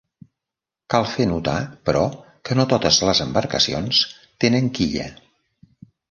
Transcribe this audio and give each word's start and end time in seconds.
Cal 0.93 1.03
fer 1.09 1.25
notar, 1.31 1.57
però, 1.89 2.01
que 2.49 2.57
no 2.59 2.65
totes 2.71 2.97
les 3.09 3.21
embarcacions 3.25 3.99
tenen 4.45 4.71
quilla. 4.79 5.05